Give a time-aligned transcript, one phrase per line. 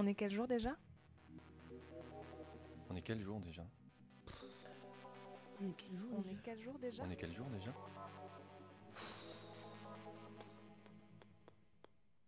[0.00, 0.76] On est quel jour déjà?
[2.88, 3.66] On est quel jour déjà?
[5.60, 6.32] On est quel jour On déjà?
[6.32, 7.02] est quel jour déjà?
[7.04, 7.74] On est quel jour déjà?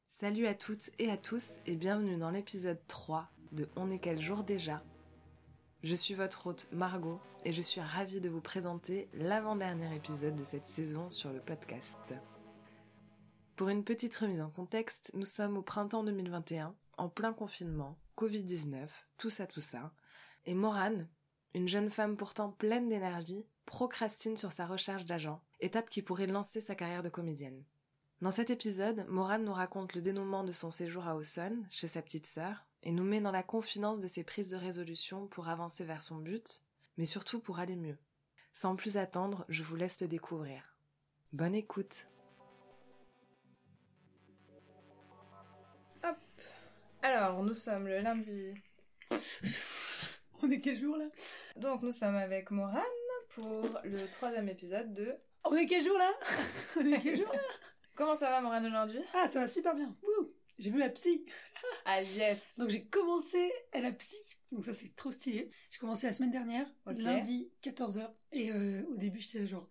[0.08, 4.20] Salut à toutes et à tous et bienvenue dans l'épisode 3 de On est quel
[4.20, 4.82] jour déjà?
[5.84, 10.42] Je suis votre hôte Margot et je suis ravie de vous présenter l'avant-dernier épisode de
[10.42, 12.00] cette saison sur le podcast.
[13.54, 18.86] Pour une petite remise en contexte, nous sommes au printemps 2021, en plein confinement, Covid-19,
[19.16, 19.92] tout ça tout ça,
[20.44, 21.08] et Morane,
[21.54, 26.60] une jeune femme pourtant pleine d'énergie, procrastine sur sa recherche d'agent, étape qui pourrait lancer
[26.60, 27.64] sa carrière de comédienne.
[28.20, 32.02] Dans cet épisode, Morane nous raconte le dénouement de son séjour à Auxonne, chez sa
[32.02, 35.84] petite sœur, et nous met dans la confidence de ses prises de résolution pour avancer
[35.84, 36.62] vers son but,
[36.98, 37.96] mais surtout pour aller mieux.
[38.52, 40.76] Sans plus attendre, je vous laisse le découvrir.
[41.32, 42.06] Bonne écoute
[47.02, 48.54] Alors, nous sommes le lundi.
[50.42, 51.06] On est quel jour là?
[51.56, 52.82] Donc, nous sommes avec Morane
[53.30, 55.14] pour le troisième épisode de...
[55.44, 56.10] On est quel jour là?
[56.76, 57.40] On est quel jour là?
[57.94, 59.00] Comment ça va Morane aujourd'hui?
[59.14, 59.96] Ah ça va super bien.
[60.02, 61.24] Wouh J'ai vu la psy.
[61.84, 64.16] Ah yes Donc j'ai commencé à la psy.
[64.52, 65.50] Donc ça c'est trop stylé.
[65.70, 68.10] J'ai commencé la semaine dernière, lundi 14h.
[68.32, 69.68] Et euh, au début j'étais genre...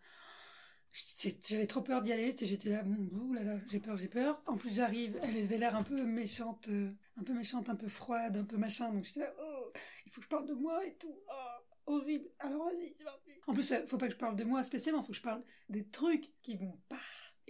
[1.47, 4.41] J'avais trop peur d'y aller, j'étais là, bon, ouh là là, j'ai peur, j'ai peur.
[4.45, 7.87] En plus j'arrive, elle avait l'air un peu méchante, euh, un peu méchante, un peu
[7.87, 9.71] froide, un peu machin, donc j'étais là, oh,
[10.05, 12.29] il faut que je parle de moi et tout, oh, horrible.
[12.39, 13.31] Alors vas-y, c'est parti.
[13.47, 15.87] En plus, faut pas que je parle de moi spécialement, faut que je parle des
[15.87, 16.99] trucs qui vont pas.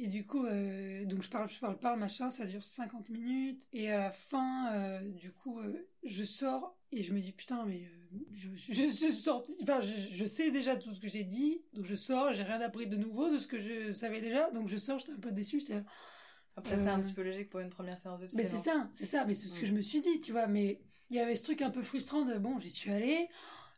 [0.02, 3.68] Et du coup, euh, donc je parle, je parle, parle, machin, ça dure 50 minutes.
[3.74, 7.66] Et à la fin, euh, du coup, euh, je sors et je me dis putain,
[7.66, 11.62] mais euh, je, je, je enfin, je, je sais déjà tout ce que j'ai dit,
[11.74, 14.68] donc je sors, j'ai rien appris de nouveau de ce que je savais déjà, donc
[14.68, 15.82] je sors, j'étais un peu déçue, j'étais
[16.56, 18.38] Après, c'est un Euh, petit peu logique pour une première séance de psy.
[18.38, 19.70] mais c'est ça, c'est ça, mais c'est ce que Mm.
[19.70, 22.24] je me suis dit, tu vois, mais il y avait ce truc un peu frustrant
[22.24, 23.30] de bon, j'y suis allée,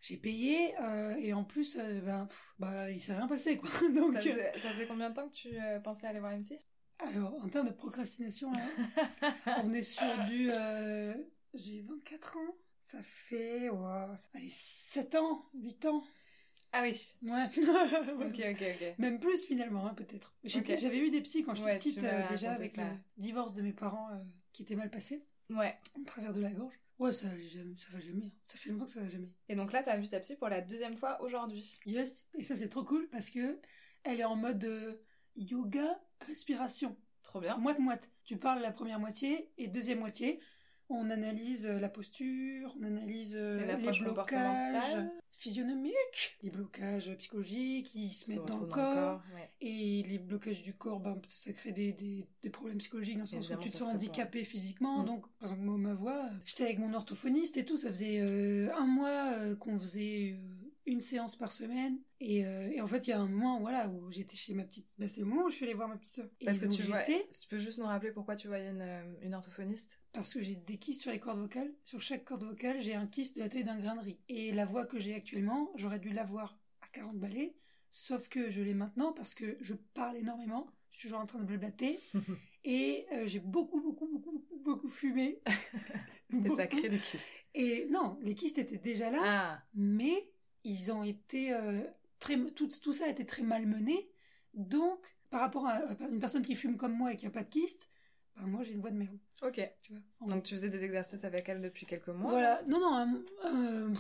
[0.01, 3.69] j'ai payé, euh, et en plus, euh, ben, pff, bah, il s'est rien passé, quoi.
[3.95, 5.49] Donc, Ça faisait, ça faisait combien de temps que tu
[5.83, 6.59] pensais aller voir MC
[7.03, 8.59] alors, en termes de procrastination, là,
[9.63, 10.51] on est sur du,
[11.55, 12.55] j'ai 24 ans,
[12.91, 16.03] ça fait, ouah, allez, 7 ans, 8 ans,
[16.73, 17.45] Ah oui ouais.
[18.25, 18.95] Ok, ok, ok.
[18.97, 20.35] Même plus finalement, hein, peut-être.
[20.43, 22.83] J'avais eu des psys quand j'étais Ouais, petite, euh, déjà avec ça.
[22.83, 24.19] le divorce de mes parents euh,
[24.53, 25.77] qui était mal passé, Ouais.
[25.99, 26.73] au travers de la gorge.
[26.99, 28.23] Ouais, ça, ça va jamais.
[28.25, 28.31] hein.
[28.45, 29.27] Ça fait longtemps que ça va jamais.
[29.49, 31.79] Et donc là, t'as vu ta psy pour la deuxième fois aujourd'hui.
[31.85, 33.59] Yes, et ça c'est trop cool parce que
[34.03, 34.93] elle est en mode euh,
[35.35, 36.95] yoga respiration.
[37.23, 37.57] Trop bien.
[37.57, 38.09] Moite moite.
[38.23, 40.39] Tu parles la première moitié et deuxième moitié,
[40.93, 44.97] on analyse euh, la posture, on analyse euh, les blocages
[45.31, 49.23] physionomiques, les blocages psychologiques qui se mettent dans le corps.
[49.33, 49.49] ouais.
[49.61, 53.27] Et les blocages du corps, ben, ça crée des, des, des problèmes psychologiques dans le
[53.27, 55.01] sens où tu te sens se handicapé physiquement.
[55.01, 55.05] Mm.
[55.05, 58.71] Donc, par exemple, moi, ma voix, j'étais avec mon orthophoniste et tout, ça faisait euh,
[58.75, 61.97] un mois euh, qu'on faisait euh, une séance par semaine.
[62.19, 64.63] Et, euh, et en fait, il y a un moment, voilà, où j'étais chez ma
[64.63, 64.87] petite...
[64.99, 66.21] Bah, c'est le moment où je suis allée voir ma petite.
[66.39, 67.15] Et Parce que donc, tu vois, tu
[67.49, 69.97] peux juste nous rappeler pourquoi tu voyais une, une orthophoniste?
[70.13, 71.73] Parce que j'ai des kystes sur les cordes vocales.
[71.83, 74.19] Sur chaque corde vocale, j'ai un kyste de la taille d'un grain de riz.
[74.29, 77.55] Et la voix que j'ai actuellement, j'aurais dû l'avoir à 40 balais,
[77.91, 80.67] sauf que je l'ai maintenant parce que je parle énormément.
[80.89, 81.99] Je suis toujours en train de blablater.
[82.65, 85.41] et euh, j'ai beaucoup, beaucoup, beaucoup, beaucoup, beaucoup fumé.
[86.33, 86.55] Et Beaucoup.
[86.55, 87.23] ça crée des kystes.
[87.53, 90.31] Et non, les kystes étaient déjà là, Ah mais
[90.63, 91.83] ils ont été euh,
[92.19, 92.37] très...
[92.51, 94.09] Tout, tout ça a été très malmené.
[94.53, 97.43] Donc, par rapport à, à une personne qui fume comme moi et qui a pas
[97.43, 97.89] de kyste,
[98.35, 99.61] ben moi j'ai une voix de merde, Ok.
[99.81, 100.01] tu vois.
[100.21, 103.93] En Donc tu faisais des exercices avec elle depuis quelques mois Voilà, non, non, un,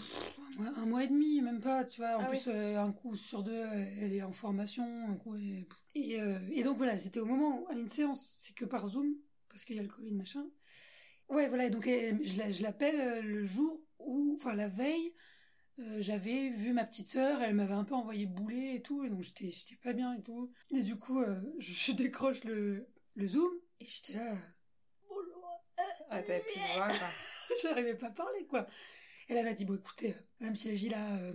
[0.77, 2.17] un mois, et demi, même pas, tu vois.
[2.17, 5.35] En Ah plus, euh, un coup sur deux, euh, elle est en formation, un coup,
[5.35, 5.67] elle est...
[5.95, 8.87] Et, euh, et donc voilà, c'était au moment, où, à une séance, c'est que par
[8.87, 9.15] Zoom,
[9.49, 10.45] parce qu'il y a le Covid, machin.
[11.29, 14.67] Ouais, voilà, et donc elle- je la- je l'appelle euh, le jour où, enfin la
[14.67, 15.13] veille,
[15.79, 19.09] euh, j'avais vu ma petite sœur, elle m'avait un peu envoyé bouler et tout, et
[19.09, 20.51] donc j'étais j'étais pas bien et tout.
[20.71, 23.49] Et du coup, euh, je, je décroche le, le Zoom,
[23.81, 24.33] et j'étais là...
[25.09, 25.63] Bonjour,
[26.09, 27.07] Ah, t'avais plus de voix, quoi.
[27.63, 28.67] j'arrivais pas à parler quoi.
[29.27, 31.33] Et elle m'a dit bon écoutez, euh, Madame Silagi là, euh,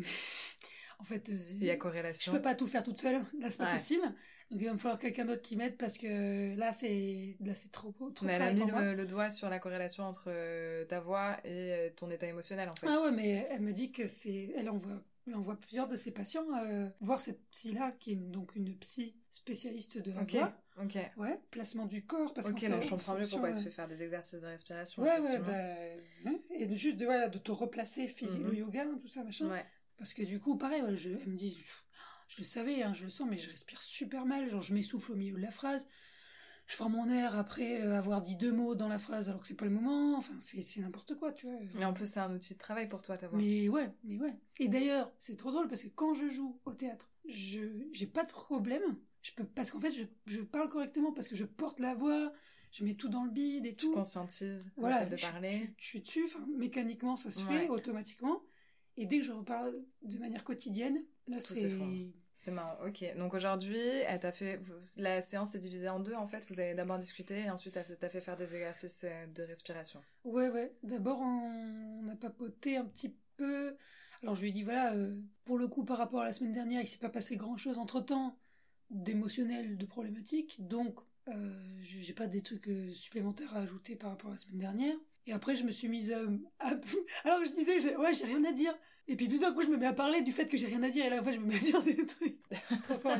[0.99, 2.32] en fait, euh, Il y a je corrélation.
[2.32, 3.73] peux pas tout faire toute seule, là c'est pas Ouais.
[3.73, 4.05] possible.
[4.50, 7.73] Donc il va me falloir quelqu'un d'autre qui m'aide parce que là c'est là c'est
[7.73, 10.85] trop beau, trop Mais elle a mis le, le doigt sur la corrélation entre euh,
[10.85, 12.87] ta voix et ton état émotionnel, en fait.
[12.88, 14.70] Ah ouais, mais elle me dit que c'est, elle
[15.26, 18.75] elle envoie plusieurs de ses patients euh, voir cette psy là qui est donc une
[18.76, 20.52] psy spécialiste de la Ok, voix.
[20.78, 20.99] ok.
[21.17, 23.64] Ouais, placement du corps parce Ok, qu'en fait, je comprends en mieux pourquoi fonction, tu
[23.64, 25.02] fais faire des exercices de respiration.
[25.02, 25.52] Ouais, ouais, bah,
[26.26, 28.50] hein, et juste de, voilà, de te replacer physique, Mhm.
[28.50, 29.49] le yoga, hein, tout ça, machin.
[29.49, 29.64] Ouais.
[29.99, 31.58] Parce que du coup, pareil, voilà, je, elle me dit,
[32.29, 35.12] je le savais, hein, je le sens, mais je respire super mal, genre je m'essouffle
[35.12, 35.87] au milieu de la phrase.
[36.67, 39.47] Je prends mon air après euh, avoir dit deux mots dans la phrase alors que
[39.47, 40.17] c'est pas le moment.
[40.17, 41.57] Enfin, c'est n'importe quoi, tu vois.
[41.75, 43.39] Mais en plus, c'est un outil de travail pour toi, ta voix.
[43.39, 44.35] Mais ouais, mais ouais.
[44.59, 47.61] Et d'ailleurs, c'est trop drôle parce que quand je joue au théâtre, je
[47.93, 48.83] j'ai pas de problème.
[49.23, 52.33] Je peux parce qu'en fait, je, je parle correctement parce que je porte la voix,
[52.73, 53.93] je mets tout dans le bide et Tu tout.
[53.93, 55.69] conscientises Voilà, de parler.
[55.79, 56.25] je- suis dessus.
[56.25, 57.63] Enfin, mécaniquement, ça se Ouais.
[57.63, 58.43] fait automatiquement.
[58.97, 61.71] Et dès que je reparle de manière quotidienne, là, c'est.
[62.46, 63.04] C'est marrant, ok.
[63.19, 63.76] Donc aujourd'hui,
[64.32, 64.60] fait...
[64.98, 66.46] la séance est divisée en deux, en fait.
[66.48, 70.00] Vous avez d'abord discuté et ensuite, elle t'a fait faire des exercices euh, de respiration.
[70.22, 70.72] Ouais, ouais.
[70.84, 73.76] D'abord, on, a papoté un petit peu.
[74.22, 76.52] Alors, je lui ai dit, voilà, euh, pour le coup, par rapport à la semaine
[76.52, 78.38] dernière, il s'est pas passé grand-chose entre-temps
[78.90, 80.69] d'émotionnel, de problématique.
[80.69, 81.52] Donc, euh,
[81.82, 84.96] j'ai pas des trucs euh, supplémentaires à ajouter par rapport à la semaine dernière.
[85.26, 86.69] Et après, je me suis mise euh, à...
[87.25, 88.76] Alors, je disais, ouais, j'ai rien à dire.
[89.08, 90.82] Et puis, tout d'un coup, je me mets à parler du fait que j'ai rien
[90.82, 91.05] à dire.
[91.05, 92.38] Et là, en fait, je me mets à dire des trucs.
[92.84, 93.17] Trop fort,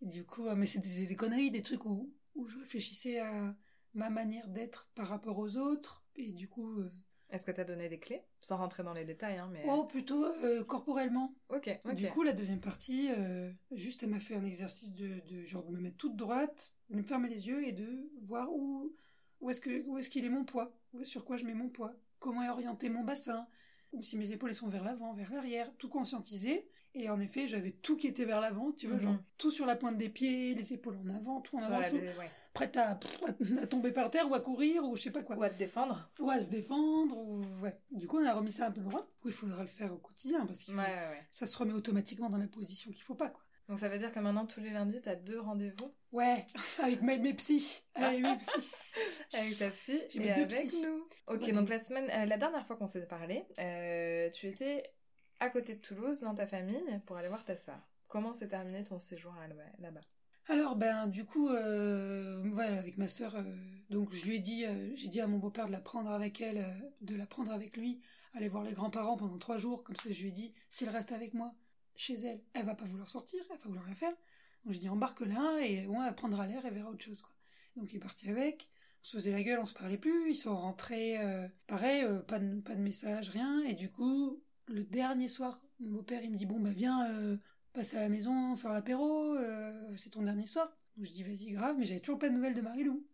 [0.00, 3.56] du coup, euh, mais c'est des, des conneries, des trucs où, où je réfléchissais à
[3.94, 6.04] ma manière d'être par rapport aux autres.
[6.16, 6.78] Et du coup...
[6.80, 6.90] euh,
[7.30, 8.22] Est-ce que t'as donné des clés?
[8.40, 9.62] Sans rentrer dans les détails, hein, mais...
[9.66, 10.26] Oh, plutôt
[10.66, 11.34] corporellement.
[11.48, 11.94] Ok, ok.
[11.94, 13.08] Du coup, la deuxième partie,
[13.72, 16.96] juste, elle m'a fait un exercice de, de genre de me mettre toute droite, de
[16.96, 18.94] me fermer les yeux et de voir où,
[19.40, 20.72] où est-ce que où est-ce qu'il est mon poids,
[21.04, 23.46] sur quoi je mets mon poids, comment est orienté mon bassin,
[23.92, 26.68] ou si mes épaules sont vers l'avant, vers l'arrière, tout conscientiser.
[26.96, 29.02] Et en effet, j'avais tout qui était vers l'avant, tu vois, Mhm.
[29.02, 31.88] genre tout sur la pointe des pieds, les épaules en avant, tout en Sur avant,
[31.90, 32.30] tout, ouais.
[32.52, 32.90] prête à,
[33.60, 35.36] à tomber par terre ou à courir ou je sais pas quoi.
[35.36, 36.08] Ou à te défendre.
[36.20, 37.76] Ou à se défendre ou ouais.
[37.90, 39.00] Du coup on a remis ça un peu droit.
[39.16, 41.26] Du coup il faudra le faire au quotidien parce que Ouais, ouais, ouais.
[41.32, 44.12] ça se remet automatiquement dans la position qu'il faut pas quoi Donc ça veut dire
[44.12, 46.44] que maintenant, tous les lundis, t'as deux rendez-vous ouais
[46.82, 48.94] avec mes, mes psys avec mes psys
[49.34, 50.82] avec ta psy J'ai et mes deux avec psys.
[50.86, 51.08] nous.
[51.28, 51.52] Ok, Ouais.
[51.52, 54.84] donc la semaine, euh, la dernière fois qu'on s'est parlé, euh, tu étais
[55.40, 57.78] à côté de Toulouse dans ta famille pour aller voir ta sœur.
[58.08, 60.00] Comment s'est terminé ton séjour là- là-bas?
[60.46, 63.42] Alors ben du coup euh, voilà avec ma sœur euh,
[63.88, 66.38] donc je lui ai dit euh, j'ai dit à mon beau-père de la prendre avec
[66.42, 68.02] elle euh, de la prendre avec lui
[68.34, 71.12] aller voir les grands-parents pendant trois jours comme ça je lui ai dit s'il reste
[71.12, 71.54] avec moi
[71.96, 72.40] chez elle.
[72.52, 74.14] Elle va pas vouloir sortir elle va vouloir rien faire.
[74.64, 77.32] Donc je dis embarque là et ouais, elle prendra l'air et verra autre chose quoi.
[77.76, 78.70] Donc il est parti avec.
[79.02, 80.30] On se faisait la gueule on se parlait plus.
[80.30, 83.62] Ils sont rentrés euh, pareil euh, pas de pas de message rien.
[83.64, 87.36] Et du coup le dernier soir mon beau-père il me dit bon bah viens euh,
[87.72, 90.74] passer à la maison faire l'apéro euh, c'est ton dernier soir.
[90.96, 93.04] Donc je dis vas-y grave mais j'avais toujours pas de nouvelles de Marilou.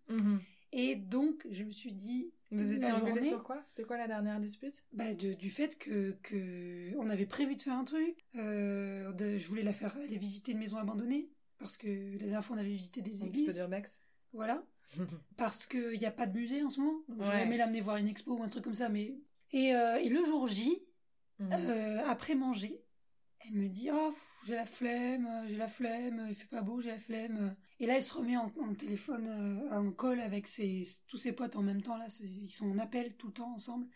[0.73, 3.62] Et donc je me suis dit Vous étiez engueulés journée sur quoi?
[3.67, 4.85] C'était quoi la dernière dispute?
[4.93, 8.19] Bah, de- du fait que, que on avait prévu de faire un truc.
[8.37, 12.44] Euh, de- je voulais la faire aller visiter une maison abandonnée parce que la dernière
[12.44, 13.55] fois on avait visité des Un petit peu églises.
[13.56, 13.91] d'urbex
[14.32, 14.64] Voilà,
[15.37, 16.99] parce qu'il n'y a pas de musée en ce moment.
[17.08, 17.43] Donc j'aurais Ouais.
[17.43, 18.88] aimé l'amener voir une expo ou un truc comme ça.
[18.88, 19.14] Mais
[19.52, 20.82] et, euh, et le jour J,
[21.38, 21.52] Mhm.
[21.52, 22.82] euh, après manger,
[23.46, 26.90] elle me dit pff, j'ai la flemme, j'ai la flemme, il fait pas beau, j'ai
[26.90, 27.56] la flemme.
[27.78, 31.56] Et là elle se remet en, téléphone, euh, en call avec ses, tous ses potes
[31.56, 33.87] en même temps là, ils sont en appel tout le temps ensemble.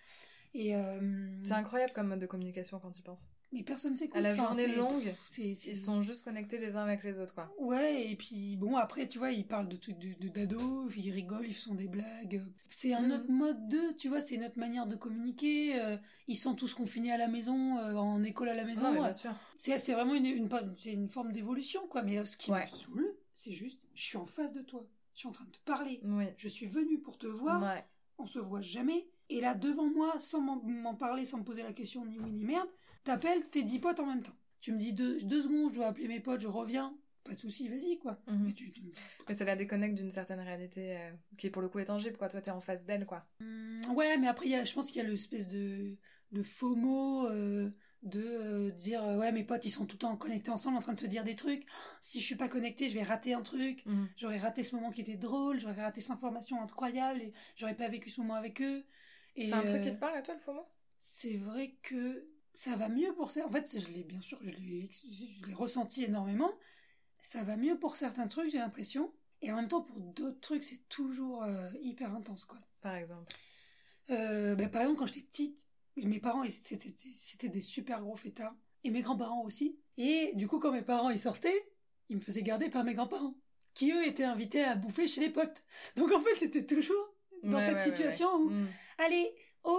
[0.55, 3.27] Et euh, C'est incroyable comme mode de communication quand tu penses.
[3.55, 4.17] Mais personne s'écoute.
[4.17, 7.19] À la Enfin, journée c'est- longue, c'est- ils sont juste connectés les uns avec les
[7.19, 7.51] autres, quoi.
[7.59, 11.11] Ouais, et puis bon, après, tu vois, ils parlent de trucs de, de d'ado, ils
[11.13, 12.43] rigolent, ils font des blagues.
[12.69, 13.13] C'est un Mhm.
[13.13, 15.81] autre mode de, tu vois, c'est une autre manière de communiquer.
[15.81, 15.97] euh,
[16.27, 18.81] ils sont tous confinés à la maison, euh, en école à la maison.
[18.83, 19.33] Non, mais euh, bien sûr.
[19.59, 22.03] c'est, vraiment une, une, c'est une forme d'évolution, quoi.
[22.03, 22.63] Mais ce qui Ouais.
[22.63, 25.51] me saoule, c'est juste, je suis en face de toi, je suis en train de
[25.51, 26.01] te parler.
[26.05, 26.25] Oui.
[26.37, 27.85] Je suis venue pour te voir, Ouais.
[28.19, 29.07] on se voit jamais.
[29.31, 32.31] Et là, devant moi, sans m'en, m'en parler, sans me poser la question ni oui
[32.31, 32.69] ni merde,
[33.05, 34.37] t'appelles tes dix potes en même temps.
[34.61, 36.97] Tu me dis deux, deux secondes, je dois appeler mes potes, je reviens.
[37.25, 38.19] Pas de souci, vas-y, quoi.
[38.27, 38.45] Mhm.
[38.45, 38.83] Mais tu, tu-
[39.29, 42.29] Mais ça la déconnecte d'une certaine réalité euh, qui, pour le coup, est tangible, quoi.
[42.29, 43.27] Toi, t'es en face d'elle, quoi.
[43.41, 45.97] Hum, ouais, mais après, il y a, je pense qu'il y a l'espèce de,
[46.33, 47.71] de FOMO, euh,
[48.03, 50.81] de euh, dire, euh, ouais, mes potes, ils sont tout le temps connectés ensemble, en
[50.81, 51.65] train de se dire des trucs.
[52.03, 53.85] Si je suis pas connecté, je vais rater un truc.
[53.87, 54.09] Mhm.
[54.17, 57.89] J'aurais raté ce moment qui était drôle, j'aurais raté cette information incroyable et j'aurais pas
[57.89, 58.85] vécu ce moment avec eux.
[59.37, 60.67] Et, C'est un truc euh, qui te parle à toi, le FOMO?
[60.99, 63.47] c'est vrai que ça va mieux pour ça.
[63.47, 64.89] En fait, je l'ai bien sûr, je l'ai,
[65.55, 66.53] ressenti énormément.
[67.21, 69.13] Ça va mieux pour certains trucs, j'ai l'impression.
[69.43, 72.59] Et en même temps, pour d'autres trucs, c'est toujours euh, hyper intense, quoi.
[72.81, 73.35] Par exemple.
[74.11, 78.55] Euh, ben, par exemple, quand j'étais petite, mes parents, c'était des super gros fêtards.
[78.85, 79.79] Et mes grands-parents aussi.
[79.97, 81.73] Et du coup, quand mes parents ils sortaient,
[82.11, 83.35] ils me faisaient garder par mes grands-parents.
[83.73, 85.65] Qui eux étaient invités à bouffer chez les potes.
[85.97, 88.45] Donc en fait, c'était toujours dans Ouais, cette ouais, situation ouais.
[88.45, 88.69] où Mhm.
[88.99, 89.35] allez,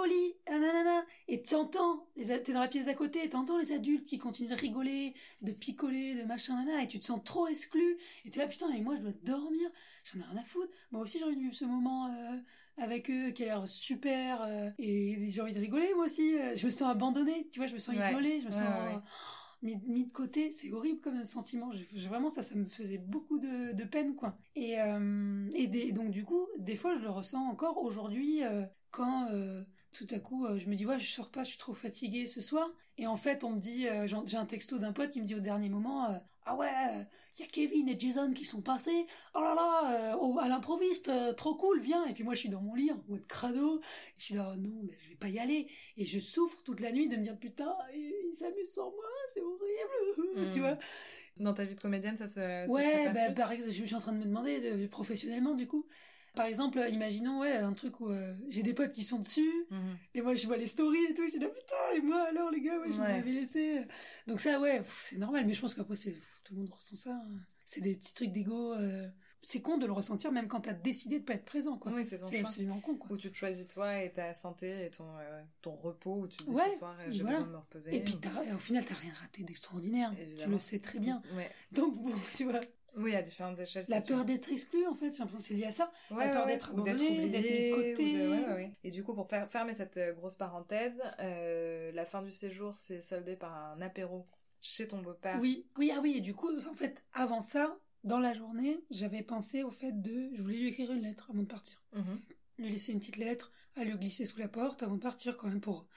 [0.06, 3.72] lit, nanana, et tu entends, les a- t'es dans la pièce d'à côté, t'entends les
[3.72, 7.48] adultes qui continuent de rigoler, de picoler, de machin, nana, et tu te sens trop
[7.48, 9.70] exclu, et t'es là, putain, et moi je dois dormir,
[10.14, 12.38] j'en ai rien à foutre, moi aussi j'ai envie de vivre ce moment euh,
[12.78, 16.56] avec eux qui a l'air super, euh, et j'ai envie de rigoler moi aussi, euh,
[16.56, 18.10] je me sens abandonnée, tu vois, je me sens Ouais.
[18.10, 18.62] isolée, je me sens...
[18.62, 18.96] ouais, ouais.
[18.96, 19.00] euh,
[19.62, 20.52] mis, mis de côté.
[20.52, 21.72] C'est horrible comme sentiment.
[21.72, 24.38] Je- vraiment, ça, ça me faisait beaucoup de, de peine, quoi.
[24.56, 28.64] Et, euh, et, des- donc, du coup, des fois, je le ressens encore aujourd'hui euh,
[28.92, 29.64] quand euh,
[29.96, 32.28] tout à coup, euh, je me dis, ouais, je sors pas, je suis trop fatiguée
[32.28, 32.68] ce soir.
[32.98, 35.36] Et en fait, on me dit, euh, j'ai un texto d'un pote qui me dit
[35.36, 36.70] au dernier moment, euh, ah ouais,
[37.38, 39.08] il y a Kevin et Jason qui sont passés.
[39.34, 42.06] Oh là là, au- à l'improviste, trop cool, viens.
[42.06, 43.80] Et puis moi, je suis dans mon lit en mode crado.
[43.80, 43.82] Et
[44.20, 45.68] je suis là, oh non, mais je vais pas y aller.
[45.98, 49.42] Et je souffre toute la nuit de me dire, putain, ils s'amusent sans moi, c'est
[49.42, 50.50] horrible.
[50.54, 50.78] Tu vois?
[51.40, 52.34] Dans ta vie de comédienne, ça se.
[52.34, 55.54] ça se Ouais, bah, par exemple, je suis en train de me demander de- professionnellement,
[55.56, 55.86] du coup.
[56.36, 59.50] Par exemple, euh, imaginons, ouais, un truc où euh, j'ai des potes qui sont dessus,
[59.72, 59.98] Mhm.
[60.14, 62.62] et moi je vois les stories et tout, je là, putain, et moi alors les
[62.62, 63.18] gars, ouais, je Ouais.
[63.18, 63.80] m'avais laissé.
[64.28, 66.14] Donc ça, ouais, c'est normal, mais je pense qu'après, c'est,
[66.44, 67.14] tout le monde ressent ça.
[67.16, 67.32] hein.
[67.66, 68.74] C'est des petits trucs d'ego.
[68.74, 69.08] euh,
[69.42, 71.92] C'est con de le ressentir même quand t'as décidé de pas être présent, quoi.
[71.92, 73.12] Oui, c'est absolument con, quoi.
[73.12, 76.38] Où tu te choisis toi et ta santé et ton, euh, ton repos, où tu
[76.38, 77.38] te dis Ouais, ce soir euh, j'ai voilà.
[77.40, 77.96] besoin de me reposer.
[77.96, 78.16] Et puis
[78.56, 80.12] au final, t'as rien raté d'extraordinaire.
[80.40, 81.22] Tu le sais très bien.
[81.36, 81.52] Ouais.
[81.72, 82.62] Donc bon, tu vois,
[82.98, 83.86] Oui, à différentes échelles.
[83.88, 85.92] la peur d'être exclu, en fait, j'ai l'impression que c'est lié à ça.
[86.12, 88.18] Ouais, la peur ouais, d'être abandonné, d'être mis de côté.
[88.20, 88.72] de- ouais.
[88.84, 93.02] Et du coup, pour fermer cette euh, grosse parenthèse, euh, la fin du séjour s'est
[93.02, 94.26] soldée par un apéro
[94.62, 95.38] chez ton beau-père.
[95.42, 99.22] Oui, oui, ah oui, et du coup, en fait, avant ça, dans la journée, j'avais
[99.24, 100.30] pensé au fait de.
[100.34, 101.84] Je voulais lui écrire une lettre avant de partir.
[101.94, 102.20] Mhm.
[102.58, 105.48] Lui laisser une petite lettre, à lui glisser sous la porte avant de partir, quand
[105.50, 105.88] même, pour.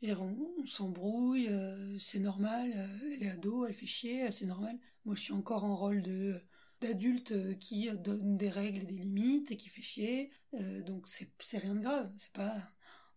[0.00, 4.30] dire, on, on s'embrouille, euh, c'est normal, euh, elle est ado, elle fait chier, euh,
[4.32, 4.76] c'est normal.
[5.04, 6.34] Moi, je suis encore en rôle de
[6.80, 10.30] d'adulte euh, qui euh, donne des règles et des limites et qui fait chier.
[10.54, 12.12] Euh, donc, c'est c'est rien de grave.
[12.18, 12.54] C'est pas.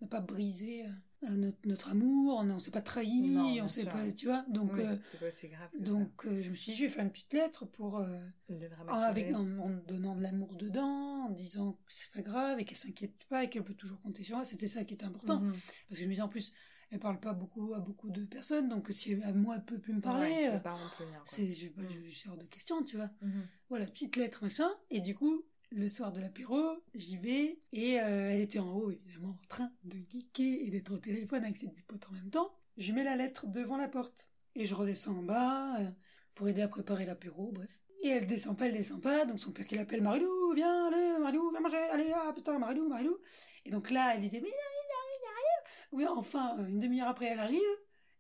[0.02, 0.84] On n'a pas brisé
[1.22, 4.12] notre, notre amour, on ne s'est pas trahi, Non, on s'est pas.
[4.12, 4.74] Tu vois Donc.
[4.74, 7.32] Oui, euh, pas grave donc euh, je me suis dit, je vais faire une petite
[7.34, 8.06] lettre pour.
[8.50, 9.06] Dédramatiser.
[9.06, 12.78] avec en, en donnant de l'amour dedans, en disant que c'est pas grave et qu'elle
[12.78, 14.46] s'inquiète pas et qu'elle peut toujours compter sur moi.
[14.46, 15.54] C'était ça qui était important Mhm.
[15.88, 16.52] parce que je me disais en plus,
[16.96, 19.80] elle parle pas beaucoup à beaucoup de personnes, donc si elle- à moi elle peut
[19.80, 20.80] plus me parler, Ouais, euh, pas
[21.26, 23.10] c'est je, bah, suis hors de question, tu vois.
[23.22, 23.44] Mhm.
[23.70, 25.44] Voilà, petite lettre machin et du coup.
[25.72, 26.62] Le soir de l'apéro,
[26.94, 30.94] j'y vais et euh, elle était en haut évidemment en train de geeker et d'être
[30.94, 32.56] au téléphone avec ses dix potes en même temps.
[32.78, 35.90] Je mets la lettre devant la porte et je redescends en bas euh,
[36.36, 37.68] pour aider à préparer l'apéro, bref.
[38.04, 41.20] Et elle descend pas, elle descend pas, donc son père qui l'appelle Marilou, viens, allez,
[41.20, 43.18] Marilou, viens manger, allez, ah putain, Marilou, Marilou.
[43.66, 45.75] Et donc là, elle disait, mais il arrive, il arrive, il arrive.
[45.92, 47.62] Oui, enfin, euh, une demi-heure après, elle arrive,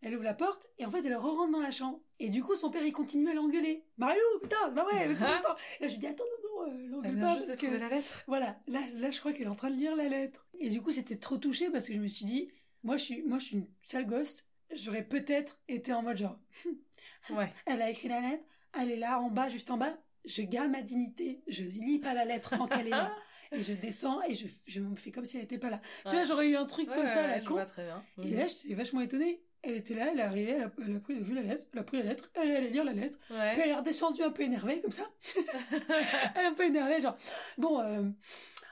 [0.01, 1.99] elle ouvre la porte, et en fait, elle re-rentre dans la chambre.
[2.19, 3.83] Et du coup, son père, il continue à l'engueuler.
[3.97, 5.55] Marilou, putain, c'est pas vrai, mais tu descends.
[5.79, 7.67] Et là, je lui dis, attends, non, non, euh, Elle l'engueule pas, parce que...
[7.67, 8.23] la lettre.
[8.27, 10.47] Voilà, là, là, je crois qu'elle est en train de lire la lettre.
[10.59, 12.49] Et du coup, j'étais trop touchée parce que je me suis dit,
[12.83, 14.45] moi, je suis, moi, je suis une sale gosse.
[14.71, 16.37] J'aurais peut-être été en mode genre,
[17.31, 17.51] Ouais.
[17.65, 18.45] elle a écrit la lettre,
[18.79, 19.97] elle est là, en bas, juste en bas.
[20.25, 23.11] Je garde ma dignité, je ne lis pas la lettre tant qu'elle est là.
[23.51, 25.81] Et je descends et je, je me fais comme si elle n'était pas là.
[26.09, 27.63] Tu vois, j'aurais eu un truc Ouais, comme ça, la con.
[27.65, 28.03] très bien.
[28.23, 28.37] Et Mhm.
[28.37, 29.41] là, j'étais vachement étonnée.
[29.67, 31.79] Elle était là, elle est arrivée, elle a, elle a pris, vu la lettre, elle
[31.79, 33.17] a pris la lettre, elle est allée lire la lettre.
[33.27, 35.09] Puis elle est redescendue un peu énervée, comme ça.
[36.35, 37.17] un peu énervée, genre,
[37.57, 38.03] bon, euh,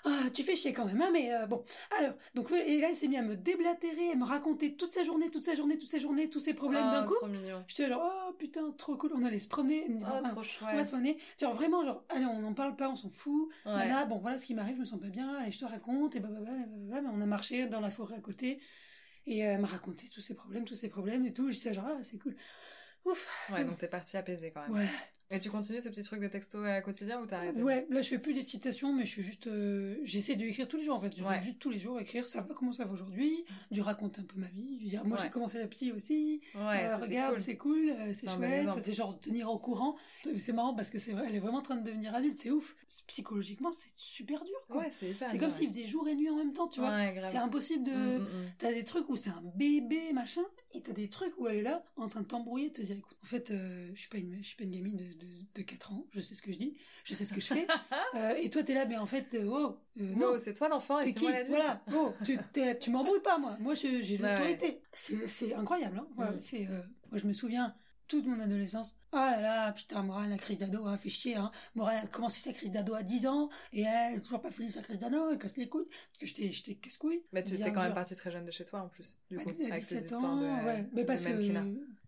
[0.05, 1.63] ah, tu fais chier quand même, hein, mais euh, bon.
[1.97, 5.03] Alors, donc, et là, elle s'est mise à me déblatérer, à me raconter toute sa
[5.03, 7.15] journée, toute sa journée, toute sa journée, tous ses problèmes Oh, d'un coup.
[7.15, 7.63] Trop mignon.
[7.67, 9.83] J'étais genre, oh putain, trop cool, on allait se promener.
[9.85, 10.31] Elle me dit, Oh, bon, ah,
[10.73, 11.17] on va se promener.
[11.39, 13.49] Genre, vraiment, genre, allez, on n'en parle pas, on s'en fout.
[13.65, 13.75] Ouais.
[13.77, 16.15] Nana, bon, voilà ce qui m'arrive, je me sens pas bien, allez, je te raconte,
[16.15, 17.01] et blablabla, blablabla.
[17.01, 18.59] Mais on a marché dans la forêt à côté,
[19.25, 21.49] et euh, elle m'a raconté tous ses problèmes, tous ses problèmes et tout.
[21.51, 22.35] J'étais genre, ah, c'est cool.
[23.05, 23.29] Ouf.
[23.51, 24.71] Ouais, donc t'es parti apaiser quand même.
[24.71, 24.87] Ouais.
[25.31, 28.01] Et tu continues ce petit truc de texto euh, quotidien ou t'as arrêté Ouais, là
[28.01, 30.85] je fais plus des citations, mais je suis juste, euh, j'essaie de écrire tous les
[30.85, 31.17] jours en fait.
[31.17, 31.41] Je Ouais.
[31.41, 32.27] juste tous les jours écrire.
[32.27, 35.17] Ça va comment ça va aujourd'hui, du raconter un peu ma vie, du dire moi
[35.17, 35.23] Ouais.
[35.23, 36.41] j'ai commencé la psy aussi.
[36.55, 39.95] Ouais, Euh, regarde, c'est cool, c'est chouette, c'est genre tenir au courant.
[40.37, 42.51] C'est marrant parce que c'est vrai, elle est vraiment en train de devenir adulte, c'est
[42.51, 42.75] ouf.
[43.07, 44.55] Psychologiquement, c'est super dur.
[44.67, 44.81] Quoi.
[44.83, 44.91] Ouais,
[45.29, 46.95] c'est comme s'il faisait jour et nuit en même temps, tu vois.
[47.23, 47.91] C'est impossible de.
[47.91, 48.51] Mm, mm, mm.
[48.59, 51.61] T'as des trucs où c'est un bébé, machin, et t'as des trucs où elle est
[51.61, 54.17] là, en train de t'embrouiller, de te dire, écoute, en fait, euh, je suis pas
[54.17, 56.51] une, je suis pas une gamine de, de, de 4 ans, je sais ce que
[56.51, 57.67] je dis, je sais ce que je fais,
[58.15, 60.99] euh, et toi t'es là, mais en fait, euh, oh, non, No, c'est toi l'enfant
[60.99, 61.49] et c'est qui moi l'adulte.
[61.55, 62.37] Voilà, oh, tu,
[62.79, 64.81] tu m'embrouilles pas, moi, moi j'ai Ouais, l'autorité.
[64.93, 66.39] C'est, c'est incroyable, hein, Voilà, Mm.
[66.41, 66.67] c'est,
[67.11, 67.75] moi je me souviens,
[68.13, 71.51] toute mon adolescence, ah là là, putain, Morane, la crise d'ado, hein, fait chier, hein.
[71.75, 74.71] Morane a commencé sa crise d'ado à 10 ans, et elle a toujours pas fini
[74.71, 77.23] sa crise d'ado, elle casse les couilles, parce que j'étais, j'étais casse-couille.
[77.33, 79.43] Mais tu étais quand même partie très jeune de chez toi en plus, du À
[79.43, 80.89] coup, à avec ces 17 histoires ans, de, ouais.
[80.93, 81.41] Mais parce que,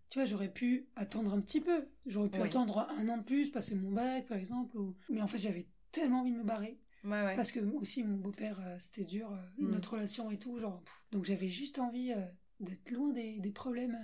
[0.08, 1.84] tu vois, j'aurais pu attendre un petit peu.
[2.06, 2.46] J'aurais pu Oui.
[2.46, 4.76] attendre un an de plus, passer mon bac, par exemple.
[4.78, 6.78] ou- Mais en fait, j'avais tellement envie de me barrer.
[7.02, 7.34] Ouais, ouais.
[7.34, 9.70] Parce que aussi, mon beau-père, euh, c'était dur, euh, Mm.
[9.72, 10.58] notre relation et tout.
[10.60, 10.94] Genre, pff.
[11.10, 12.20] Donc j'avais juste envie euh,
[12.60, 13.96] d'être loin des, des problèmes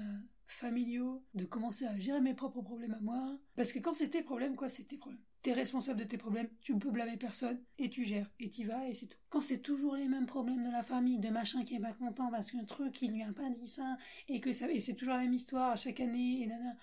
[0.53, 3.39] familiaux, de commencer à gérer mes propres problèmes à moi.
[3.57, 5.21] Parce que quand c'était problème, quoi, c'était problème.
[5.43, 8.65] t'es responsable de tes problèmes, tu ne peux blâmer personne, et tu gères, et tu
[8.65, 9.19] vas, et c'est tout.
[9.29, 12.31] Quand c'est toujours les mêmes problèmes de la famille, de machin qui est pas content
[12.31, 13.97] parce qu'un truc, il lui a pas dit ça,
[14.29, 16.77] et que ça, et c'est toujours la même histoire chaque année, et nana.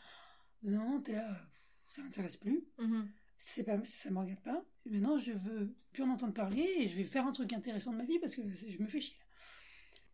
[0.64, 1.28] Non, t'es là,
[1.88, 2.66] ça m'intéresse plus.
[2.80, 3.08] Mhm.
[3.38, 4.66] C'est pas, ça me regarde pas.
[4.86, 7.98] Maintenant, je veux plus en entendre parler, et je vais faire un truc intéressant de
[7.98, 9.18] ma vie parce que je me fais chier.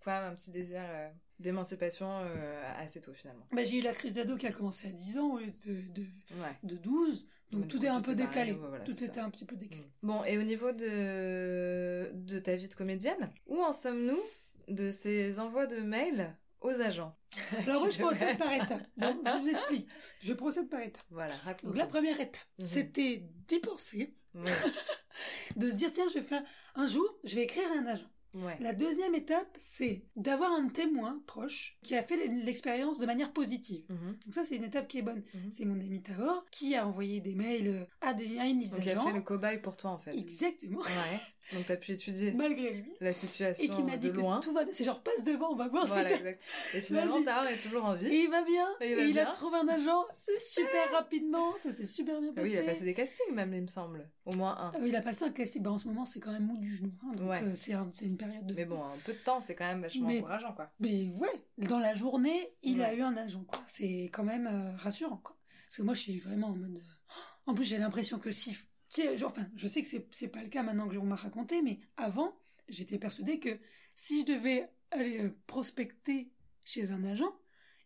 [0.05, 1.09] Quand même un petit désir euh,
[1.39, 3.45] d'émancipation euh, assez tôt finalement.
[3.51, 5.93] Bah, j'ai eu la crise d'ado qui a commencé à 10 ans au lieu de,
[5.93, 6.01] de,
[6.39, 6.55] Ouais.
[6.63, 8.51] de 12, donc tout est un peu pareil, décalé.
[8.53, 9.25] voilà, tout était ça.
[9.25, 9.91] un petit peu décalé.
[10.03, 14.19] Bon, et au niveau de, de ta vie de comédienne, où en sommes-nous
[14.67, 17.15] de ces envois de mails aux agents
[17.67, 18.87] Alors je procède par étapes.
[18.97, 19.89] Donc, je vous explique.
[20.23, 21.03] Je procède par étapes.
[21.09, 21.33] Voilà.
[21.63, 22.67] Donc la première étape, Mhm.
[22.67, 24.43] c'était d'y penser, Ouais,
[25.55, 26.43] de se dire tiens, je vais faire
[26.75, 28.05] un jour, je vais écrire à un agent.
[28.35, 28.57] Ouais.
[28.59, 33.83] La deuxième étape, c'est d'avoir un témoin proche qui a fait l'expérience de manière positive.
[33.89, 35.23] Mhm, Donc ça, c'est une étape qui est bonne.
[35.33, 35.51] mhm.
[35.51, 38.85] C'est mon ami Tahor qui a envoyé des mails à, des, à une liste Donc
[38.85, 40.15] il a fait le cobaye pour toi en fait.
[40.15, 40.79] Exactement.
[40.79, 41.19] Ouais.
[41.53, 42.91] Donc t'as pu étudier Malgré lui.
[43.01, 44.39] la situation Et qui m'a dit de loin.
[44.39, 44.73] que tout va bien.
[44.73, 46.15] C'est genre passe devant, on va voir Voilà, si ça...
[46.15, 46.41] exact.
[46.73, 47.21] Et finalement.
[47.23, 48.07] Tahar est toujours en vie.
[48.07, 48.67] Et il va bien.
[48.81, 50.39] Et Et il a trouvé un agent Super.
[50.41, 51.55] super rapidement.
[51.57, 52.47] Ça s'est super bien Ah passé.
[52.49, 54.09] oui, il a passé des castings même, il me semble.
[54.25, 54.79] Au moins un.
[54.81, 55.61] Euh, il a passé un classique.
[55.61, 56.91] Bah, en ce moment, c'est quand même mou du genou.
[57.03, 57.43] hein, donc Ouais.
[57.43, 58.53] euh, c'est un- c'est une période de.
[58.55, 60.71] Mais bon, un peu de temps, c'est quand même vachement Mais- encourageant, quoi.
[60.79, 63.61] Mais ouais, dans la journée, il a eu un agent, quoi.
[63.67, 65.37] C'est quand même euh, rassurant, quoi.
[65.67, 66.77] Parce que moi, je suis vraiment en mode.
[66.77, 67.11] euh,
[67.47, 68.55] En plus, j'ai l'impression que si.
[68.95, 71.05] Tu sais, genre, enfin, je sais que c'est c'est pas le cas maintenant que on
[71.05, 72.33] m'a raconté, mais avant,
[72.69, 73.59] j'étais persuadée que
[73.93, 76.31] si je devais aller euh, prospecter
[76.63, 77.29] chez un agent,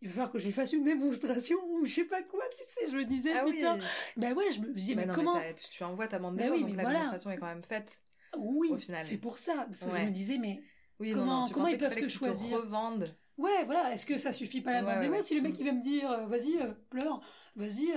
[0.01, 2.91] il va falloir que je fasse une démonstration ou je sais pas quoi, tu sais.
[2.91, 3.53] Je me disais, Ah oui.
[3.53, 3.79] putain.
[4.17, 5.41] Ben ouais, je me disais, mais non, comment.
[5.71, 6.99] tu, envoies ta bande démo, oui, donc mais la voilà.
[6.99, 7.89] démonstration est quand même faite.
[8.37, 9.01] Oui, au final.
[9.03, 9.65] c'est pour ça.
[9.67, 10.01] Parce que Ouais.
[10.01, 10.61] je me disais, mais
[10.99, 13.15] Oui, Comment- non, non, tu comment pensais ils peuvent te choisir revendent.
[13.39, 13.93] Ouais, voilà.
[13.93, 15.23] Est-ce que ça suffit pas la bande ouais, démo ouais.
[15.23, 15.57] Si le mec Mm.
[15.61, 17.21] il va me dire, euh, vas-y, euh, pleure,
[17.55, 17.87] vas-y,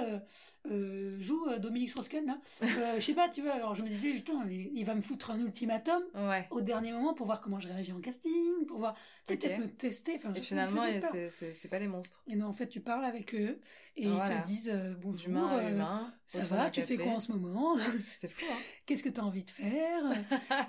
[0.71, 2.39] euh, joue Dominique Strauss-Kahn, là.
[2.97, 3.53] Je sais pas, tu vois.
[3.53, 6.47] Alors je me disais, putain, mais il va me foutre un ultimatum Ouais.
[6.53, 8.95] au dernier moment pour voir comment je réagis en casting, pour voir,
[9.27, 10.15] tu sais, peut-être me tester.
[10.17, 10.83] Enfin, Et finalement,
[11.13, 12.23] c'est- pas des monstres.
[12.29, 13.59] Et non, en fait, tu parles avec eux
[13.97, 16.15] et ils te disent, bonjour, Humain à humain.
[16.29, 17.75] ça va, tu fais quoi en ce moment?
[18.21, 18.57] C'est fou, hein.
[18.87, 20.05] Qu'est-ce que tu as envie de faire?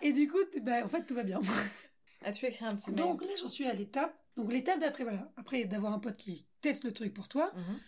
[0.01, 1.39] Et du coup, bah, en fait, tout va bien.
[2.23, 4.17] As-tu écrit un petit mail Donc là, j'en suis à l'étape.
[4.35, 7.79] Donc l'étape d'après, voilà, après d'avoir un pote qui teste le truc pour toi, Mhm.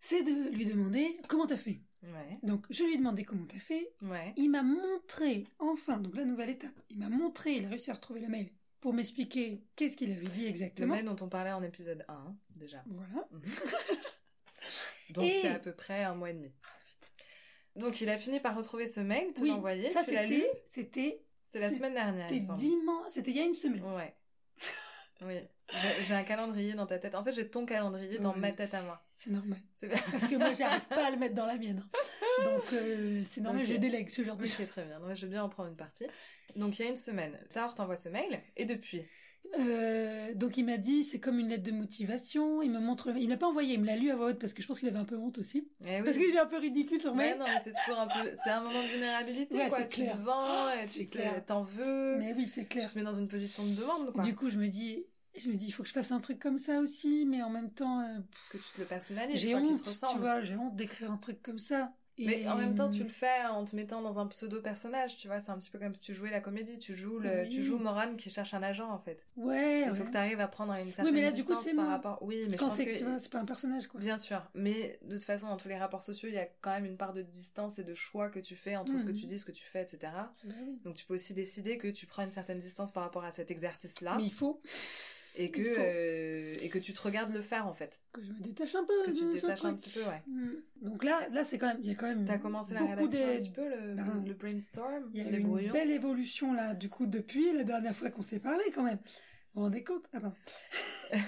[0.00, 1.80] c'est de lui demander comment t'as fait.
[2.02, 3.92] Ouais, Donc je lui ai demandé comment t'as fait.
[4.02, 4.32] ouais.
[4.36, 7.94] Il m'a montré, enfin, donc la nouvelle étape, il m'a montré, il a réussi à
[7.94, 8.48] retrouver le mail
[8.80, 10.94] pour m'expliquer qu'est-ce qu'il avait dit Le exactement.
[10.94, 12.84] mail dont on parlait en épisode 1, hein, déjà.
[12.86, 13.26] Voilà.
[13.32, 13.42] Mhm.
[15.10, 16.52] Donc Et- c'est à peu près un mois et demi.
[17.76, 21.25] Donc il a fini par retrouver ce mail, te Oui, l'envoyer, ça c'était, c'était,
[21.58, 23.82] C'était la semaine dernière, c'était dimanche, c'était il y a une semaine.
[23.94, 24.14] Ouais.
[25.22, 25.38] Oui.
[26.04, 27.14] J'ai- un calendrier dans ta tête.
[27.14, 28.38] En fait, j'ai ton calendrier dans Ouais.
[28.40, 29.02] ma tête à moi.
[29.14, 29.58] C'est normal.
[29.80, 31.82] Parce que moi, j'arrive pas à le mettre dans la mienne.
[31.82, 32.44] hein.
[32.44, 33.68] Donc, euh, c'est normal, Ok.
[33.68, 34.68] je délègue ce genre de Ok, choses.
[34.68, 35.00] très bien.
[35.00, 36.06] Donc, je vais bien en prendre une partie.
[36.56, 39.04] Donc, il y a une semaine, Tahor t'envoie ce mail, et depuis?
[39.58, 42.60] Euh, donc, il m'a dit, c'est comme une lettre de motivation.
[42.62, 44.52] Il me montre, il m'a pas envoyé, il me l'a lu à voix haute parce
[44.52, 45.68] que je pense qu'il avait un peu honte aussi.
[45.86, 46.02] Eh oui.
[46.04, 47.38] Parce qu'il est un peu ridicule sur Ouais, mail.
[47.38, 48.30] non, mais c'est toujours un peu.
[48.44, 49.78] C'est un moment de vulnérabilité, Ouais, quoi.
[49.78, 50.16] c'est Tu clair.
[50.18, 51.44] te vends, et c'est tu te- clair.
[51.46, 52.16] t'en veux.
[52.18, 52.92] Mais oui, c'est Tu clair.
[52.92, 54.22] te mets dans une position de demande, quoi.
[54.24, 56.38] Du coup, je me dis, je me dis, il faut que je fasse un truc
[56.38, 58.18] comme ça aussi, mais en même temps, euh,
[58.50, 61.40] Que tu te le personnalises, j'ai honte, te tu vois, j'ai honte d'écrire un truc
[61.42, 61.92] comme ça.
[62.18, 65.40] Mais en même temps, tu le fais en te mettant dans un pseudo-personnage, tu vois.
[65.40, 66.78] C'est un petit peu comme si tu jouais la comédie.
[66.78, 67.42] Tu joues, le...
[67.42, 67.48] Oui.
[67.48, 69.22] tu joues Morane qui cherche un agent, en fait.
[69.36, 70.06] Ouais, Il faut ouais.
[70.06, 71.92] que tu arrives à prendre une certaine mais là, du coup, c'est par moi.
[71.94, 72.18] rapport.
[72.22, 73.18] Oui, mais je Quand pense c'est, que.
[73.18, 74.00] c'est pas un personnage, quoi.
[74.00, 76.70] Bien sûr, mais de toute façon, dans tous les rapports sociaux, il y a quand
[76.70, 79.16] même une part de distance et de choix que tu fais entre ce que Mhm.
[79.16, 79.98] tu dis, ce que tu fais, etc.
[80.44, 80.78] Bah oui.
[80.84, 83.50] Donc tu peux aussi décider que tu prends une certaine distance par rapport à cet
[83.50, 84.60] exercice-là Mais il faut
[85.36, 85.80] et que faut.
[85.80, 88.84] euh, et que tu te regardes le faire en fait, que je me détache un
[88.84, 90.22] peu que tu te détaches un petit peu, ouais.
[90.26, 90.50] Mm.
[90.82, 93.08] Donc là, là, c'est quand même, il y a quand même T'as commencé la beaucoup
[93.08, 96.54] rédaction un petit peu, le, Ben, le brainstorm, Il y a eu une belle évolution
[96.54, 98.98] là, du coup, depuis la dernière fois qu'on s'est parlé quand même.
[99.52, 100.06] Vous vous rendez compte?
[100.12, 100.34] Ah ben.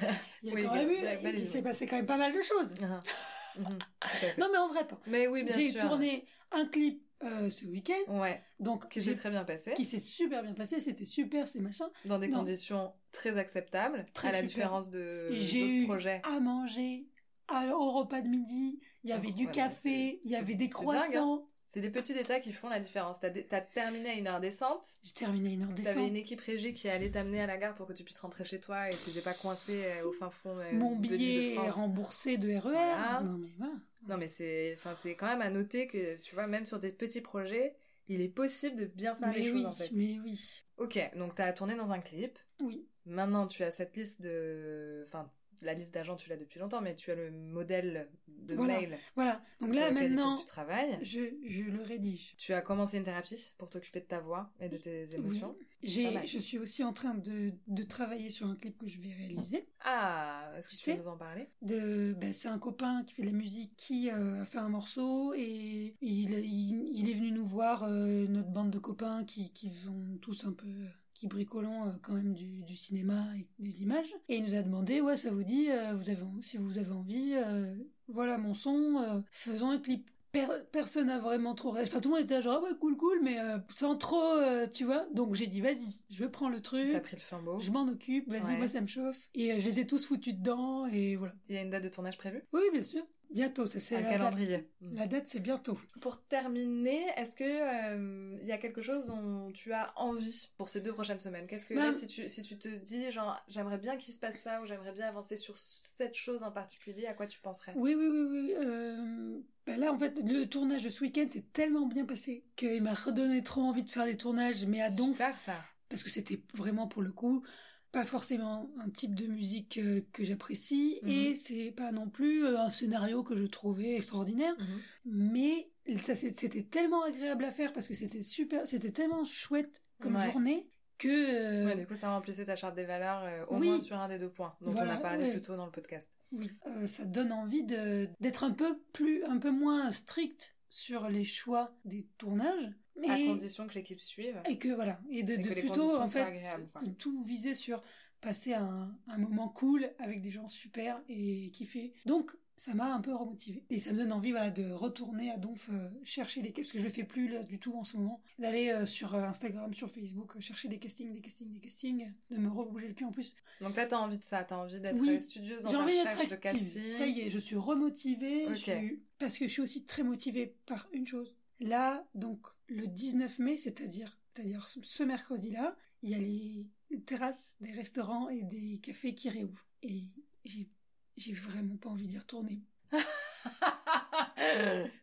[0.43, 2.43] Il y a Oui, quand même eu, il s'est passé quand même pas mal de
[2.43, 2.75] choses.
[2.83, 3.01] Ah,
[4.09, 4.39] fait.
[4.39, 5.01] Non mais en vrai, attends.
[5.07, 9.17] Mais oui, bien J'ai tourné un clip euh, ce week-end, Ouais, donc qui j'ai- s'est
[9.19, 11.91] très bien passé, qui s'est super bien passé, c'était super, c'est machin.
[12.05, 12.39] dans des Non.
[12.39, 14.49] conditions très acceptables, Très à la super.
[14.55, 16.23] différence de J'ai d'autres eu projets.
[16.25, 17.07] à manger,
[17.49, 20.55] à- au repas de midi, il y avait Oh, du voilà, café, il y avait
[20.55, 21.48] des dingue, croissants.
[21.71, 23.21] C'est des petits détails qui font la différence.
[23.21, 26.09] T'as t'as terminé à une heure décente, J'ai terminé une heure T'avais décente.
[26.09, 28.59] une équipe régie qui allait t'amener à la gare pour que tu puisses rentrer chez
[28.59, 31.61] toi et que t'étais pas coincé euh, au fin fond euh, Mon de billet de
[31.67, 32.71] est remboursé de RER.
[32.71, 33.21] Voilà.
[33.23, 33.73] Non mais voilà.
[34.09, 36.91] Non mais c'est, enfin c'est quand même à noter que tu vois même sur des
[36.91, 37.75] petits projets,
[38.09, 39.91] il est possible de bien faire les Mais choses oui, en fait.
[39.93, 40.63] mais oui.
[40.79, 42.39] Ok, donc t'as tourné dans un clip.
[42.61, 42.87] Oui.
[43.05, 45.31] Maintenant tu as cette liste de, enfin
[45.63, 48.81] la liste d'agents, tu l'as depuis longtemps, mais tu as le modèle de Voilà.
[48.81, 48.99] mail.
[49.15, 49.43] Voilà.
[49.61, 50.99] Donc là, maintenant, tu travailles.
[51.03, 52.35] je, je le rédige.
[52.37, 55.55] Tu as commencé une thérapie pour t'occuper de ta voix et de tes émotions.
[55.59, 55.67] Oui.
[55.83, 59.13] J'ai, je suis aussi en train de, de travailler sur un clip que je vais
[59.13, 59.69] réaliser.
[59.85, 61.49] Ah, est-ce que tu peux sais nous en parler?
[61.63, 64.69] De, ben, c'est un copain qui fait de la musique qui euh, a fait un
[64.69, 69.53] morceau et il, il, il est venu nous voir, euh, notre bande de copains qui,
[69.53, 70.67] qui vont tous un peu,
[71.15, 74.15] qui bricolons euh, quand même du, du cinéma et des images.
[74.29, 76.93] Et il nous a demandé, ouais, ça vous dit, euh, vous avez, si vous avez
[76.93, 77.77] envie, euh,
[78.09, 80.11] voilà mon son, euh, faisons un clip.
[80.47, 81.91] Per- personne n'a vraiment trop réagi.
[81.91, 84.67] Enfin, tout le monde était genre, ah ouais, cool, cool, mais euh, sans trop, euh,
[84.67, 85.07] tu vois.
[85.13, 86.91] Donc j'ai dit, vas-y, je prends le truc.
[86.93, 87.59] T'as pris le flambeau.
[87.59, 88.59] Je m'en occupe, vas-y, Ouais.
[88.59, 89.29] moi ça me chauffe.
[89.35, 91.35] Et euh, je les ai tous foutus dedans, et voilà.
[91.49, 92.43] Il y a une date de tournage prévue?
[92.53, 93.03] Oui, bien sûr.
[93.31, 94.49] Bientôt, ça c'est Un la calendrier.
[94.49, 94.65] date.
[94.81, 94.97] Mm.
[94.97, 95.79] La date, c'est bientôt.
[96.01, 100.69] Pour terminer, est-ce que euh, il y a quelque chose dont tu as envie pour
[100.71, 101.47] ces deux prochaines semaines?
[101.47, 104.19] Qu'est-ce que Ben- là, si tu si tu te dis genre j'aimerais bien qu'il se
[104.21, 107.73] passe ça ou j'aimerais bien avancer sur cette chose en particulier, à quoi tu penserais?
[107.77, 108.55] Oui, oui, oui, oui.
[108.57, 109.41] Euh...
[109.67, 112.95] bah là, en fait, le tournage de ce week-end s'est tellement bien passé qu'il m'a
[112.95, 115.57] redonné trop envie de faire des tournages, mais à Donf, Super ça.
[115.91, 117.45] parce que c'était vraiment pour le coup
[117.93, 121.09] pas forcément un type de musique euh, que j'apprécie, Mhm.
[121.11, 124.55] et c'est pas non plus euh, un scénario que je trouvais extraordinaire.
[124.59, 124.81] Mhm.
[125.07, 125.71] mais
[126.05, 130.31] ça c'était tellement agréable à faire parce que c'était super c'était tellement chouette comme Ouais.
[130.31, 133.69] journée que euh, Ouais, du coup, ça remplissait ta charte des valeurs euh, au Oui.
[133.69, 135.33] moins sur un des deux points dont Voilà, on a parlé ouais.
[135.33, 136.11] plus tôt dans le podcast.
[136.33, 136.51] oui
[136.87, 141.73] ça donne envie de d'être un peu plus un peu moins strict sur les choix
[141.87, 142.69] des tournages
[143.07, 144.41] À condition que l'équipe suive.
[144.49, 147.83] et que voilà et de, Et plutôt en fait agréables, tout viser sur
[148.21, 153.01] passer un, un moment cool avec des gens super et kiffer donc ça m'a un
[153.01, 156.51] peu remotivé et ça me donne envie voilà de retourner à Donf euh, chercher les
[156.51, 159.15] parce que je le fais plus là du tout en ce moment d'aller euh, sur
[159.15, 162.89] euh, Instagram sur Facebook euh, chercher des castings des castings des castings de me rebouger
[162.89, 165.21] le cul en plus Donc là, t'as envie de ça, t'as envie d'être Oui.
[165.21, 166.93] studieuse ta envie d'être recherche de casting.
[166.99, 168.57] ça y est je suis remotivée je Ok.
[168.57, 173.39] suis- parce que je suis aussi très motivée par une chose là donc le 19
[173.41, 176.67] mai c'est-à-dire c'est-à-dire ce mercredi là il y a les
[177.01, 179.67] terrasses des restaurants et des cafés qui réouvrent.
[179.83, 180.03] Et
[180.45, 180.69] j'ai
[181.17, 182.63] j'ai vraiment pas envie d'y retourner.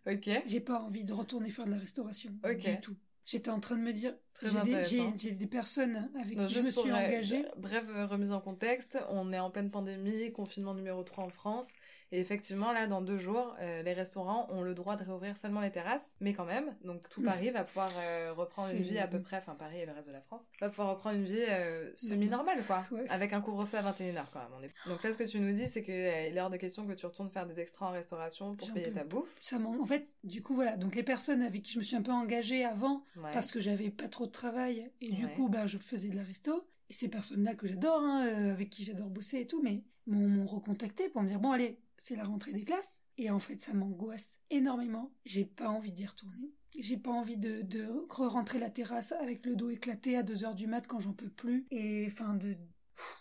[0.08, 0.30] Ok.
[0.46, 2.96] j'ai pas envie de retourner faire de la restauration du tout.
[3.26, 6.90] J'étais en train de me dire j'ai des, personnes avec Donc, qui je me suis
[6.92, 11.24] euh, engagée Brève euh, remise en contexte, on est en pleine pandémie, confinement numéro 3
[11.26, 11.68] en France,
[12.12, 15.62] et effectivement là dans deux jours, euh, les restaurants ont le droit de réouvrir seulement
[15.62, 17.22] les terrasses, mais quand même, donc tout.
[17.24, 20.10] Paris va pouvoir euh, reprendre une vie à peu près, enfin Paris et le reste
[20.10, 23.08] de la France, va pouvoir reprendre une vie euh, semi-normale quoi, Ouais.
[23.10, 24.50] avec un couvre-feu à 21h quand même.
[24.60, 24.72] On est...
[24.90, 26.86] Donc là ce que tu nous dis c'est que euh, il est hors de question
[26.86, 29.36] que tu retournes faire des extras en restauration pour payer ta bouffe.
[29.42, 32.02] ça en fait du coup voilà donc les personnes avec qui je me suis un
[32.04, 33.32] peu engagée avant Ouais.
[33.34, 35.32] parce que j'avais pas trop de travail et du Ouais.
[35.36, 36.62] coup bah je faisais de la resto.
[36.90, 39.84] Et ces personnes là que j'adore hein, euh, avec qui j'adore bosser et tout mais
[40.08, 43.02] m'ont recontacté pour me dire bon allez c'est la rentrée des classes.
[43.18, 45.12] Et en fait ça m'angoisse énormément.
[45.26, 46.54] J'ai pas envie d'y retourner.
[46.78, 50.68] J'ai pas envie de, de re-rentrer la terrasse avec le dos éclaté à 2h du
[50.68, 51.66] mat quand j'en peux plus.
[51.72, 52.56] Et enfin de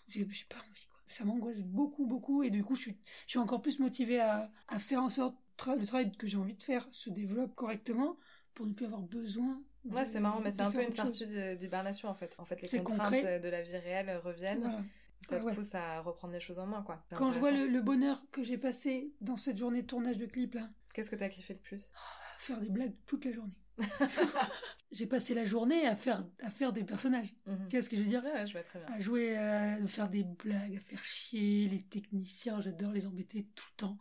[0.07, 0.99] j'ai pas envie quoi.
[1.07, 2.43] Ça m'angoisse beaucoup beaucoup.
[2.43, 5.37] Et du coup je suis je suis encore plus motivée à, à faire en sorte
[5.57, 8.17] que le travail que j'ai envie de faire se développe correctement
[8.53, 12.09] pour ne plus avoir besoin Ouais, c'est marrant, mais c'est un peu une sortie d'hibernation
[12.09, 12.35] en fait.
[12.37, 13.39] En fait, les contraintes concret.
[13.39, 14.61] de la vie réelle reviennent.
[14.61, 14.79] Voilà.
[15.21, 15.55] Ça te ouais.
[15.55, 17.03] pousse à reprendre les choses en main, quoi.
[17.15, 20.25] Quand je vois le, le bonheur que j'ai passé dans cette journée de tournage de
[20.27, 21.91] clip là, Qu'est-ce que t'as kiffé le plus?
[21.93, 23.53] À faire des blagues toute la journée.
[24.91, 27.33] j'ai passé la journée à faire à faire des personnages.
[27.47, 27.67] Mhm.
[27.69, 28.23] Tu vois ce que je veux dire?
[28.23, 28.87] Ouais, je vois très bien.
[28.95, 32.61] À jouer, à faire des blagues, à faire chier les techniciens.
[32.61, 33.97] J'adore les embêter tout le temps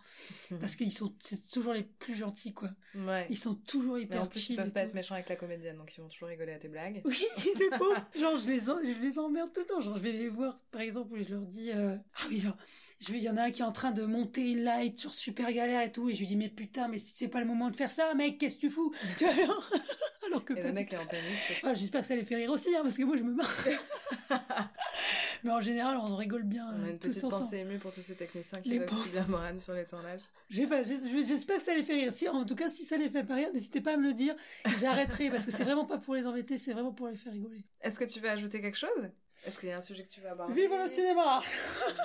[0.60, 2.70] parce qu'ils sont c'est toujours les plus gentils quoi.
[2.94, 3.26] Ouais.
[3.30, 4.56] Ils sont toujours hyper en plus, ils chill.
[4.56, 4.86] peuvent et pas tout.
[4.88, 7.02] être méchants avec la comédienne, donc ils vont toujours rigoler à tes blagues.
[7.04, 7.24] Oui,
[7.58, 8.06] les pauvres.
[8.14, 9.80] Genre, je les, en- je les emmerde tout le temps.
[9.80, 12.56] Genre, je vais les voir, par exemple, où je leur dis, euh, ah oui, genre,
[13.00, 15.12] je il y en a un qui est en train de monter une light sur
[15.14, 17.70] super galère et tout, et je lui dis, mais putain, mais c'est pas le moment
[17.70, 18.92] de faire ça, mec, qu'est-ce que tu fous?
[20.26, 21.60] Alors que Mec est en panique.
[21.62, 23.64] Ah, j'espère que ça les fait rire aussi, hein, parce que moi, je me marre.
[25.44, 27.44] mais en général, on rigole bien, On a une tous petite ensemble.
[27.44, 29.04] pensée émue pour tous ces techniciens qui pauvres.
[29.04, 30.20] subir Morane sur les tournages.
[30.50, 32.12] J'espère que ça les fait rire.
[32.12, 34.12] Si, en tout cas, si ça les fait pas rire, n'hésitez pas à me le
[34.14, 34.34] dire.
[34.78, 37.64] J'arrêterai, parce que c'est vraiment pas pour les embêter, c'est vraiment pour les faire rigoler.
[37.80, 39.10] Est-ce que tu veux ajouter quelque chose?
[39.46, 40.52] Est-ce qu'il y a un sujet que tu veux aborder?
[40.54, 41.40] Vive le cinéma!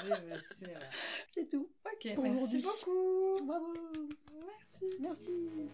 [0.03, 0.79] Vive le cinéma.
[1.31, 1.69] C'est tout.
[1.85, 3.33] Ok, Pour merci beaucoup.
[3.45, 3.73] Bravo!
[4.41, 4.97] Merci.
[4.99, 5.69] Merci!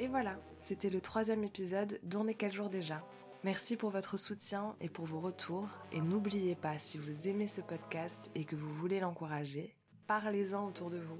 [0.00, 3.04] Et voilà, c'était le troisième épisode d'On est quel jour déjà
[3.42, 5.68] Merci pour votre soutien et pour vos retours.
[5.90, 9.74] Et n'oubliez pas, si vous aimez ce podcast et que vous voulez l'encourager,
[10.06, 11.18] parlez-en autour de vous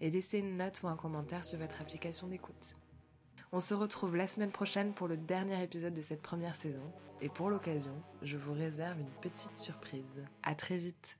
[0.00, 2.76] et laissez une note ou un commentaire sur votre application d'écoute.
[3.52, 6.92] On se retrouve la semaine prochaine pour le dernier épisode de cette première saison.
[7.20, 10.24] Et pour l'occasion, je vous réserve une petite surprise.
[10.42, 11.18] À très vite